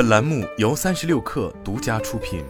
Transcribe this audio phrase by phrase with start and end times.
[0.00, 2.42] 本栏目由三十六氪独家出品。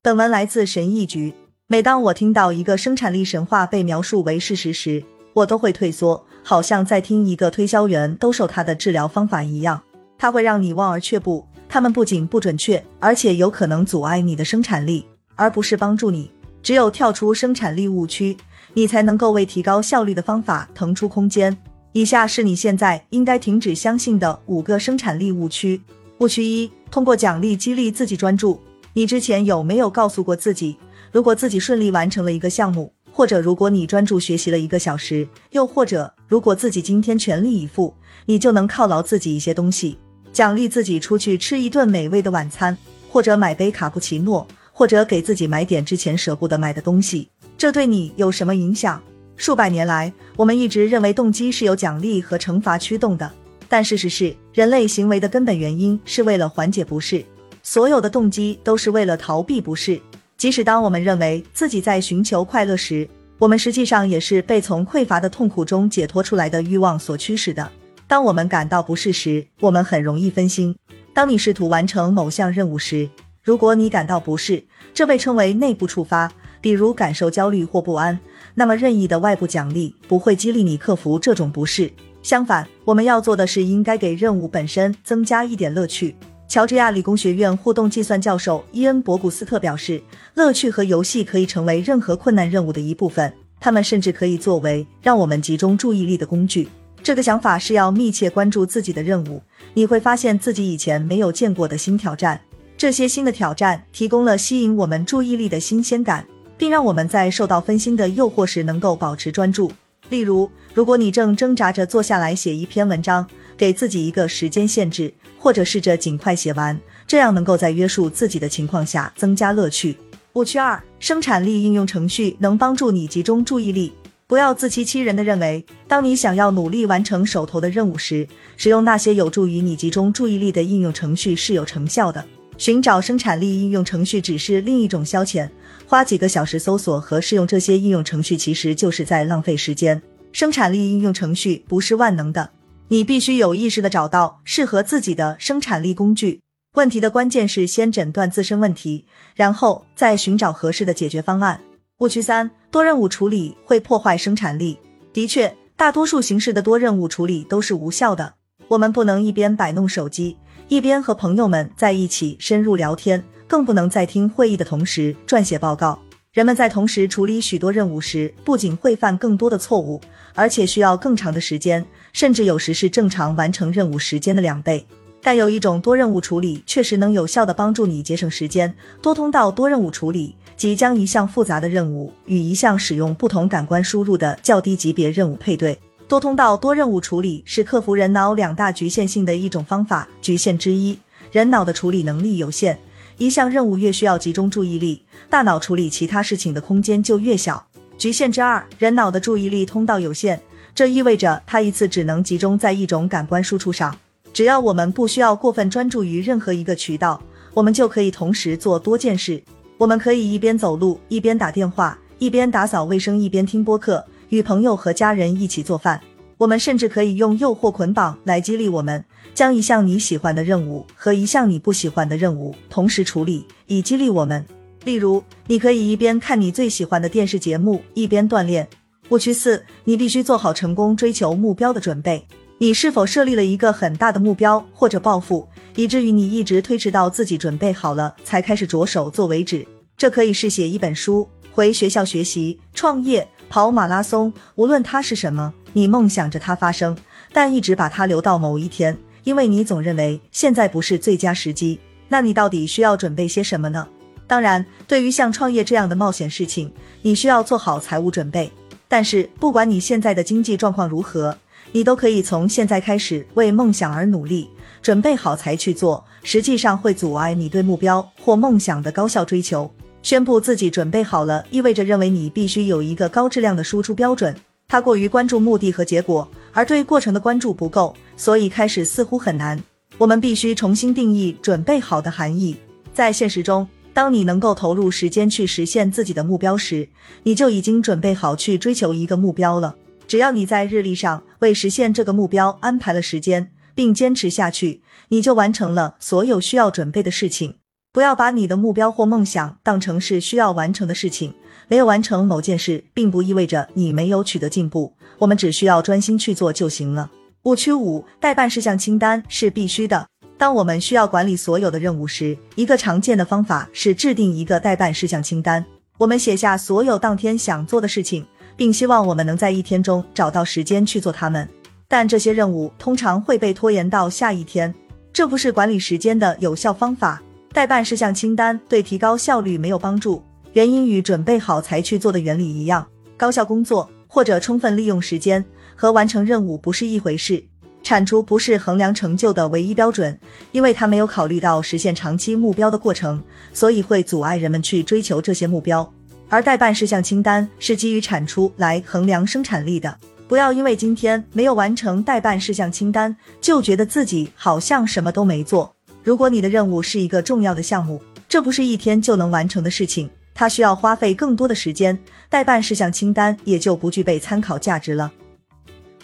[0.00, 1.34] 本文来自神意局。
[1.66, 5.04] 每当我听到一个生产力神话被描述为事实时，
[5.34, 9.82] 我都会退缩，好像在听一个推销员兜售他的治疗方法一样。
[10.16, 11.46] 它会让你望而却步。
[11.68, 15.06] 他们不仅不准确，而且有可能阻碍你的生产力，
[15.36, 16.30] 而不是帮助你。
[16.62, 18.38] 只有跳出生产力误区，
[18.72, 21.54] 你才能够为提高效率的方法腾出空间。
[21.94, 25.78] 以下是你现在应该停止相信的五个生产力误区。
[26.18, 28.58] 误区一：通过奖励激励自己专注。
[28.94, 30.76] 你之前有没有告诉过自己，
[31.10, 39.98] 如果自己顺利完成了一个项目，或者如果你专注学习了一个小时，又或者如果自己今天全力以赴，你就能犒劳自己一些东西，
[40.32, 42.76] 奖励自己出去吃一顿美味的晚餐，
[43.10, 47.28] 或者买杯卡布奇诺，或者给自己买点之前舍不得买的东西。
[47.58, 49.02] 这对你有什么影响？
[49.36, 53.30] 数百年来，我们一直认为动机是由奖励和惩罚驱动的，
[53.68, 57.24] 但事实是，人类行为的根本原因是为了缓解不适。
[57.62, 60.00] 所有的动机都是为了逃避不适。
[60.36, 63.08] 即使当我们认为自己在寻求快乐时，
[63.38, 67.68] 我们实际上也是被从匮乏的痛苦中解脱出来的欲望所驱使的。
[68.06, 70.76] 当我们感到不适时，我们很容易分心。
[71.14, 73.08] 当你试图完成某项任务时，
[73.42, 78.18] 如果你感到不适，这被称为内部触发，比如感受焦虑或不安。
[78.54, 81.92] 那么，任意的外部奖励不会激励你克服这种不适。
[82.22, 86.14] 相反，我们要做的是应该给任务本身增加一点乐趣。
[86.46, 90.00] 乔治亚理工学院互动计算教授伊恩·博古斯特表示，
[90.34, 96.68] 乐趣和游戏可以成为任何困难任务的一部分，他们甚至可以作为让我们集中注意力的工具。
[97.02, 99.42] 这个想法是要密切关注自己的任务，
[99.74, 102.40] 你会发现自己以前没有见过的新挑战。
[102.76, 106.26] 这些新的挑战提供了吸引我们注意力的新鲜感。
[106.62, 109.72] 并让我们在受到分心的诱惑时能够保持专注。
[110.10, 119.96] 例如，如果你正挣扎着坐下来写一篇文章，给自己一个时间限制，或者试着尽快写完，这样能够在约束自己的情况下增加乐趣。
[120.34, 123.92] 误区二：生产力应用程序能帮助你集中注意力。
[124.28, 128.24] 不要自欺欺人的认为，当你想要努力完成手头的任务时，
[128.56, 132.24] 使用那些有助于你集中注意力的应用程序是有成效的。
[132.58, 135.48] 寻找生产力应用程序只是另一种消遣。
[135.86, 140.00] 花几个小时搜索和试用这些应用程序，其实就是在浪费时间。
[140.32, 142.50] 生产力应用程序不是万能的，
[142.88, 146.40] 你必须有意识的找到适合自己的生产力工具。
[146.74, 149.04] 问题的关键是先诊断自身问题，
[149.34, 151.60] 然后再寻找合适的解决方案。
[151.98, 154.78] 误区三：多任务处理会破坏生产力。
[155.12, 158.32] 的确，大多数形式的多任务处理都是无效的。
[158.68, 163.22] 我们不能一边摆弄手机，一边和朋友们在一起深入聊天。
[163.48, 165.98] 更不能在听会议的同时撰写报告。
[166.32, 170.00] 人们在同时处理许多任务时，不仅会犯更多的错误，
[170.34, 171.84] 而且需要更长的时间，
[172.14, 174.86] 甚至有时是正常完成任务时间的两倍。
[175.20, 178.74] 但有一种多任务处理确实能有效的帮助你节省时间。
[179.02, 185.78] 多通道多任务处理即将一项复杂的任务与一项使用不同感官输入的较低级别任务配对。
[186.12, 190.06] 多通道多任务处理是克服人脑两大局限性的一种方法。
[190.20, 190.98] 局限之一，
[191.30, 192.78] 人脑的处理能力有限。
[193.16, 197.66] 一项任务越需要集中注意力，大脑处理其他事情的空间就越小。
[197.96, 200.38] 局限之二，人脑的注意力通道有限，
[200.74, 203.96] 这意味着它一次只能集中在一种感官输出上。
[204.34, 207.22] 只要我们不需要过分专注于任何一个渠道，
[207.54, 209.42] 我们就可以同时做多件事。
[209.78, 216.00] 我们可以一边走路，一边打电话，一边打扫卫生，一边听播客，与朋友和家人一起做饭。
[216.38, 219.04] 我们甚至可以用诱惑捆绑来激励我们。
[219.34, 224.44] 将一项你喜欢的任务和一项你不喜欢的任务同时处理，以激励我们。
[224.84, 228.66] 例如，你可以一边看你最喜欢的电视节目，一边锻炼。
[229.10, 232.26] 误区四：你必须做好成功追求目标的准备。
[232.56, 239.66] 你是否设立了一个很大的目标或者抱负，以至于你一直推迟到自己准备好了才开始着手做为止？
[239.96, 246.96] 这可以是写一本书、回学校学习、创业、跑马拉松，无论它是什么，你梦想着它发生，
[247.32, 248.96] 但一直把它留到某一天。
[249.24, 251.78] 因为你总认为现在不是最佳时机，
[252.08, 253.86] 那你到底需要准备些什么呢？
[254.26, 256.72] 当然，对于像创业这样的冒险事情，
[257.02, 258.50] 你需要做好财务准备。
[258.88, 261.36] 但是，不管你现在的经济状况如何，
[261.70, 264.48] 你都可以从现在开始为梦想而努力，
[264.82, 269.72] 准备好才去做，实际上会阻碍你对目标或梦想的高效追求。
[270.02, 274.34] 宣布自己准备好了，意味着认为你必须有一个高质量的输出标准。
[274.68, 279.62] 他过于关注目的和结果，而对过程的关注不够，所以开始似乎很难。
[279.98, 282.56] 我们必须重新定义“准备好”的含义。
[282.92, 286.88] 在现实中，当你能够投入时间去实现自己的目标时，
[287.22, 289.76] 你就已经准备好去追求一个目标了。
[290.08, 297.56] 只要你在日历上为实现这个目标安排了时间，并坚持下去，你就完成了所有需要准备的事情。
[297.92, 301.34] 不要把你的目标或梦想当成是需要完成的事情。
[301.68, 304.94] 没有完成某件事，并不意味着你没有取得进步。
[305.18, 307.10] 我们只需要专心去做就行了。
[307.42, 310.06] 误区五：代办事项清单是必须的。
[310.36, 315.64] 当我们需要管理所有的任务时，一个常见的方法是制定一个代办事项清单。
[315.98, 318.26] 我们写下所有当天想做的事情。
[318.54, 321.48] 并希望我们能在一天中找到时间去做它们，
[321.88, 324.72] 但这些任务通常会被拖延到下一天，
[325.12, 327.22] 这不是管理时间的有效方法。
[327.52, 330.22] 代办事项清单对提高效率没有帮助，
[330.54, 335.44] 原因与准备好才去做的原理一样，高效工作或者充分利用时间
[335.76, 337.44] 和完成任务不是一回事。
[337.82, 340.18] 产出不是衡量成就的唯一标准，
[340.52, 343.22] 因为它没有考虑到实现长期目标的过程，
[343.52, 345.92] 所以会阻碍人们去追求这些目标。
[346.30, 349.98] 而代办事项清单是基于产出来衡量生产力的。
[350.26, 355.74] 不要因为今天没有完成代办事项清单，就觉得自己好像什么都没做。
[356.04, 361.96] 如果你的任务是一个重要的项目，这不是一天就能完成的事情，它需要花费更多的时间，
[362.28, 365.12] 代办事项清单也就不具备参考价值了。